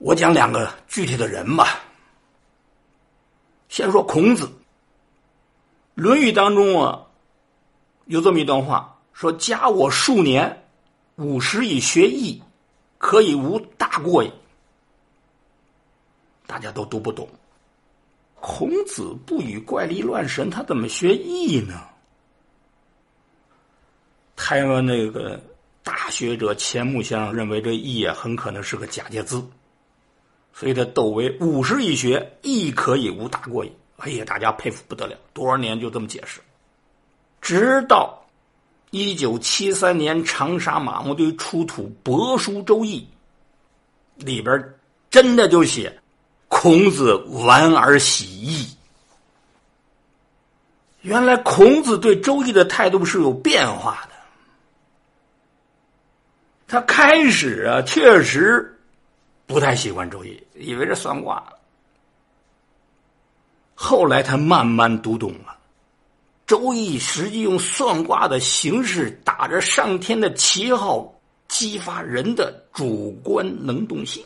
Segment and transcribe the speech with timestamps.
[0.00, 1.78] 我讲两个具体的人吧。
[3.68, 4.46] 先说孔子，
[5.94, 7.04] 《论语》当中啊，
[8.06, 10.64] 有这么一段话，说：“加我数年，
[11.16, 12.42] 五十以学艺，
[12.96, 14.32] 可以无大过矣。”
[16.48, 17.28] 大家都读不懂。
[18.40, 21.78] 孔子不与怪力乱神，他怎么学艺呢？
[24.34, 25.38] 台湾那个
[25.82, 29.46] 大学者钱穆先生认为这“艺”啊很可能是个假借字，
[30.52, 33.72] 所以他斗为五十以学，亦可以无大过矣。
[33.96, 36.40] 哎呀，大家佩服不得了，多少年就这么解释，
[37.40, 38.18] 直到
[38.90, 43.06] 一九七三年长沙马木堆出土《帛书周易》，
[44.24, 44.74] 里边
[45.10, 45.96] 真的就写。
[46.52, 48.66] 孔子玩而喜义，
[51.02, 54.16] 原来孔子对周易的态度是有变化的。
[56.66, 58.79] 他开始啊，确实
[59.50, 61.42] 不太喜欢周易，以为是算卦。
[63.74, 65.58] 后来他慢慢读懂了，
[66.46, 71.12] 周易实际用算卦的形式，打着上天的旗号，
[71.48, 74.24] 激发人的主观能动性。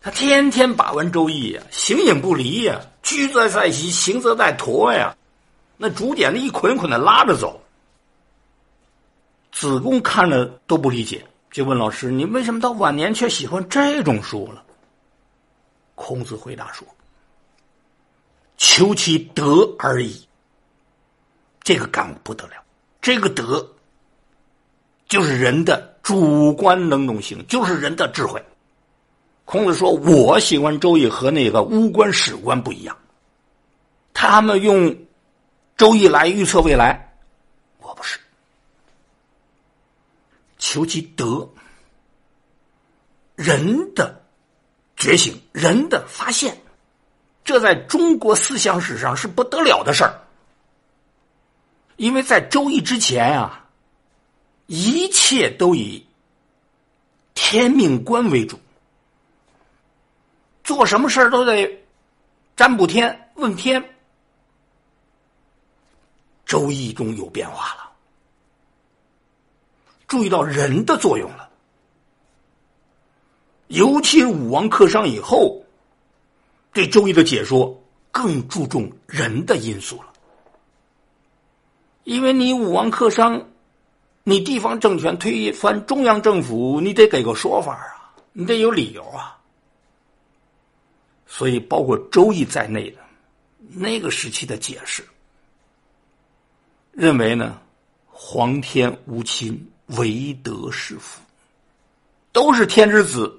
[0.00, 5.14] 他天天把玩《周易》呀，形影不离呀，居则在席，行则在陀呀，
[5.76, 7.60] 那竹简那一捆捆的拉着走。
[9.52, 14.62] 子贡看了都不理解，就问老师：“你为什么到晚年却喜欢这种书了？”
[15.96, 16.86] 孔子回答说
[18.58, 20.28] ：“求其德而已。”
[21.64, 22.62] 这个感悟不得了，
[23.00, 23.66] 这个德
[25.08, 28.44] 就是人的主观能动性，就是人的智慧。
[29.46, 32.94] 孔子说：“我喜欢周易和那个巫官史官不一样，
[34.12, 34.94] 他们用
[35.78, 37.16] 周易来预测未来，
[37.78, 38.20] 我不是。
[40.76, 41.48] 求其德，
[43.34, 44.22] 人的
[44.94, 46.60] 觉醒，人的发现，
[47.46, 50.20] 这在中国思想史上是不得了的事儿。
[51.96, 53.70] 因为在周易之前啊，
[54.66, 56.06] 一切都以
[57.32, 58.60] 天命观为主。”
[60.62, 61.86] 做什么事儿都得
[62.54, 63.82] 占卜天问天，
[66.44, 67.85] 周易中有变化了，
[70.06, 71.48] 注意到人的作用了，
[73.68, 75.62] 尤其是武王克商以后，
[76.72, 80.12] 对周易的解说更注重人的因素了，
[82.04, 83.48] 因为你武王克商，
[84.22, 89.36] 你地方政权推翻中央政府，你得给个说法啊，你得有理由啊。
[91.26, 92.98] 所以，包括《周易》在内的
[93.68, 95.04] 那个时期的解释，
[96.92, 97.60] 认为呢，
[98.06, 101.20] 皇天无亲，唯德是辅，
[102.32, 103.32] 都是天之子，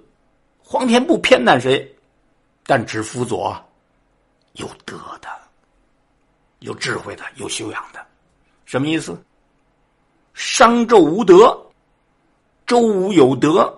[0.59, 1.95] 皇天不偏袒谁，
[2.65, 3.55] 但只辅佐
[4.53, 5.27] 有德的、
[6.59, 7.99] 有智慧的、有修养的。
[8.65, 9.17] 什么意思？
[10.33, 11.57] 商纣无德，
[12.65, 13.73] 周武有德。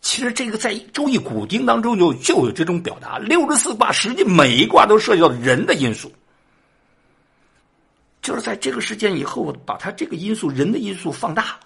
[0.00, 6.10] 其实这个在《周易》古经当中就就有这种表达，六十四卦实际每一卦都涉及到人的因素，
[8.22, 11.60] 就是在这个事件以后，把他这个因素人的因素放大了，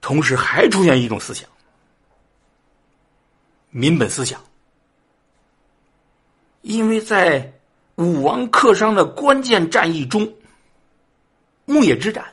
[0.00, 1.48] 同时还出现一种思想——
[3.70, 4.42] 民本思想，
[6.62, 7.52] 因为在
[7.96, 10.30] 武王克商的关键战役中，
[11.64, 12.24] 牧野之战。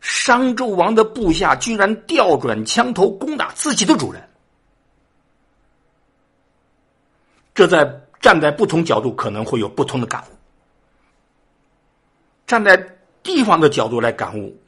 [0.00, 4.28] 商纣王的部下居然调转枪头攻打自己的主人，
[7.54, 7.84] 这在
[8.22, 10.34] 站在不同角度可能会有不同的感悟。
[12.46, 12.76] 站在
[13.22, 14.58] 地方的角度来感悟，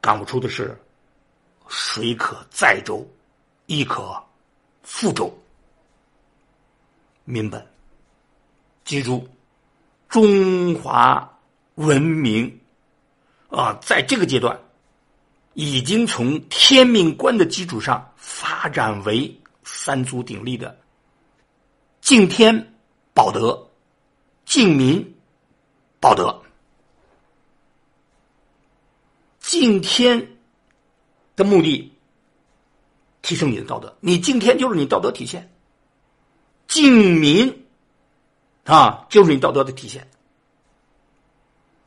[0.00, 0.78] 感悟出的是
[1.66, 3.04] “水可载舟，
[3.66, 4.22] 亦可
[4.86, 5.36] 覆舟”。
[7.24, 7.64] 民本，
[8.84, 9.26] 记住，
[10.08, 11.38] 中华
[11.76, 12.56] 文明。
[13.48, 14.56] 啊，在这个阶段，
[15.54, 20.78] 已经从天命观的基础上发展为三足鼎立的
[22.10, 22.74] 敬天
[23.14, 23.68] 保德、
[24.44, 25.14] 敬民
[26.00, 26.42] 保德。
[29.38, 30.36] 敬天
[31.36, 31.92] 的目的，
[33.22, 33.96] 提升你的道德。
[34.00, 35.40] 你敬天就是你道德体现；
[36.66, 37.64] 敬民
[38.64, 40.10] 啊，就是你道德的体现。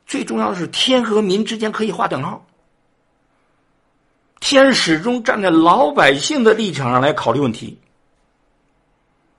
[0.06, 2.46] 最重要的是，天和民之间可以划等号。
[4.40, 7.78] 天始终站在老百姓的立场上来考虑问题。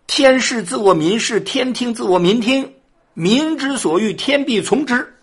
[0.07, 2.75] 天视自我，民视；天听自我，民听。
[3.15, 5.17] 民之所欲，天必从之。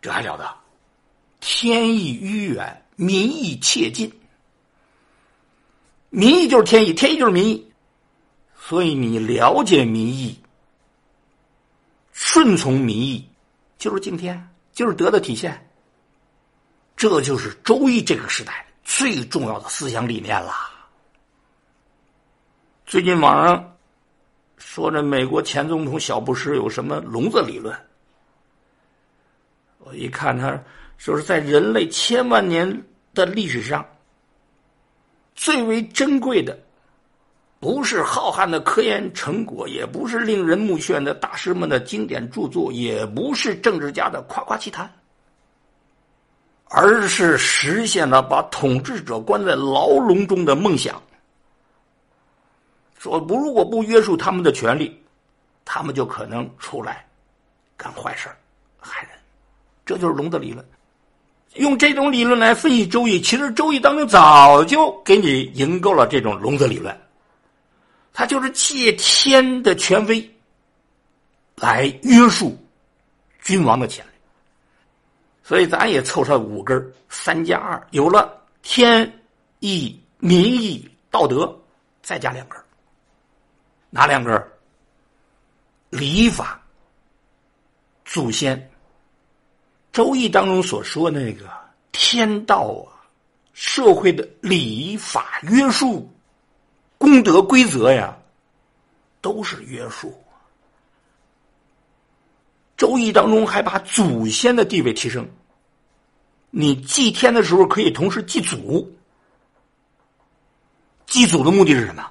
[0.00, 0.56] 这还了得？
[1.40, 4.12] 天意迂远，民意切近。
[6.10, 7.70] 民意就是天意，天意就是民意，
[8.58, 10.40] 所以你了解民意，
[12.12, 13.28] 顺从民意，
[13.78, 15.68] 就是敬天，就是德的体现。
[16.96, 20.52] 这就是周易这个时代最重要的思想理念了。
[22.86, 23.76] 最近网上
[24.58, 27.74] 说这美国前总统小布什有什么笼子理论，
[29.78, 30.60] 我一看他
[30.96, 32.82] 说是在人类千万年
[33.14, 33.84] 的历史上。
[35.34, 36.58] 最为珍贵的，
[37.60, 44.92] 不是浩瀚的科研成果，也不是令人目眩的大师们的经典著作，也不是政治家的夸夸其谈，
[46.64, 51.00] 而是实现了把统治者关在牢笼中的梦想。
[53.08, 55.00] 说不，如果不约束他们的权利，
[55.64, 57.06] 他们就可能出来
[57.76, 58.28] 干坏事
[58.78, 59.12] 害人。
[59.86, 60.64] 这就是龙的理论。
[61.54, 66.96] 用这种理论来分析《周易》，其实《周易》当中早就给你营构了这种龙子理论。
[68.12, 70.30] 他就是借天的权威
[71.56, 72.56] 来约束
[73.42, 74.10] 君王的权利。
[75.42, 79.10] 所以咱也凑上五根三加二，有了天
[79.60, 81.58] 意、民意、道德，
[82.02, 82.60] 再加两根
[83.90, 84.46] 哪两根
[85.90, 86.60] 礼法、
[88.04, 88.70] 祖先。
[89.90, 91.50] 周易当中所说那个
[91.90, 92.92] 天道啊，
[93.52, 96.08] 社会的礼法约束、
[96.98, 98.16] 功德规则呀，
[99.20, 100.14] 都是约束。
[102.76, 105.28] 周易当中还把祖先的地位提升。
[106.50, 108.94] 你祭天的时候可以同时祭祖。
[111.06, 112.08] 祭祖的目的是什么？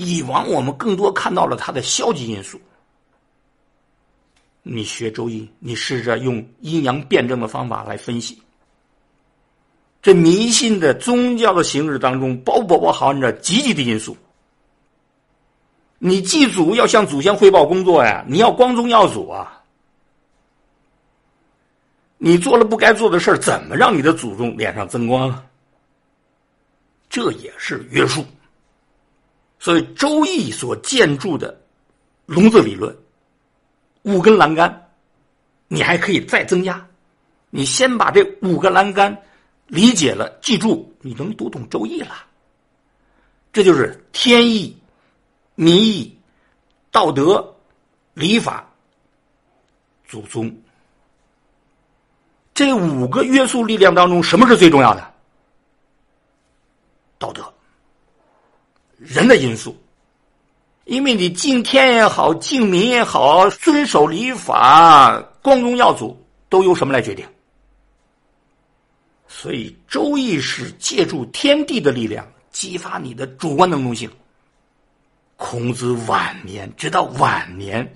[0.00, 2.60] 以往我们更多看到了它的消极因素。
[4.62, 8.40] 你学周易，你试着用阴阳辩证的方法来分析。
[10.00, 14.16] 这迷信的宗教的形式当中，包不包含着积极的因素？
[15.98, 19.60] 你祭祖要向祖先汇报工作呀，你要光宗耀祖啊。
[22.18, 25.44] 你做了不该做的事怎么让你的祖宗脸上增光啊？
[27.10, 28.24] 这也是约束。
[29.68, 31.54] 所以周易所建筑的
[32.24, 32.96] 笼子理论。
[34.00, 34.88] 五根栏杆，
[35.66, 36.88] 你还可以再增加。
[37.50, 39.14] 你先把这五个栏杆
[39.66, 42.14] 理解了，记住，你能读懂《周易》了。
[43.52, 44.74] 这就是天意、
[45.54, 46.18] 民意、
[46.90, 47.54] 道德、
[48.14, 48.66] 礼法、
[50.06, 50.50] 祖宗
[52.54, 55.12] 这五个约束力量当中，什么是最重要的？
[57.18, 57.52] 道德，
[58.98, 59.74] 人的因素。
[60.84, 66.18] 因为你敬天也好，敬民也好，遵守礼法、光宗耀祖，
[66.48, 67.26] 都由什么来决定？
[69.26, 74.10] 所以《周易》是借助天地的力量，激发你的主观能动性。
[75.36, 77.94] 孔子晚年，直到晚年，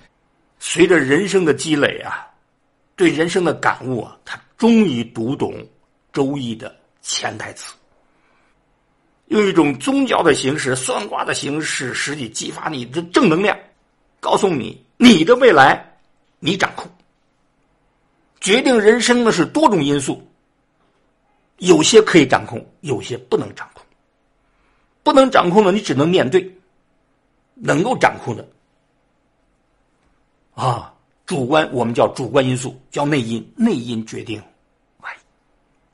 [0.58, 2.26] 随着人生的积累啊，
[2.94, 5.50] 对人生的感悟啊，他终于读懂
[6.12, 7.72] 《周易》的潜台词。
[9.32, 13.58] 用一种宗教的形式、算卦的形式，实际激发你的正能量，
[14.20, 15.98] 告诉你你的未来
[16.38, 16.86] 你掌控。
[18.42, 20.22] 决定人生的是多种因素，
[21.56, 23.82] 有些可以掌控，有些不能掌控。
[25.02, 26.46] 不能掌控的，你只能面对；
[27.54, 28.46] 能够掌控的，
[30.54, 30.92] 啊，
[31.24, 34.38] 主观我们叫主观因素，叫内因，内因决定
[34.98, 35.20] 外因，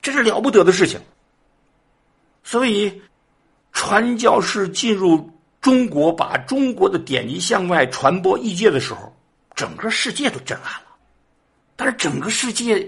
[0.01, 0.99] 这是了不得的事情。
[2.43, 3.01] 所以。
[3.79, 5.31] 传教士进入
[5.61, 9.15] 中国，把中国的典籍向外传播异界的时候，
[9.55, 10.87] 整个世界都震撼了。
[11.77, 12.85] 但是整个世界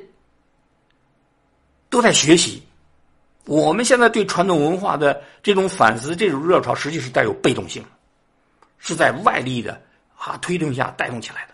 [1.89, 2.61] 都在学习。
[3.45, 7.81] 我们现在对传统文化的这种反思、这种热潮，实际是带有被动性，
[8.77, 9.81] 是在外力的
[10.17, 11.50] 啊推动下带动起来的。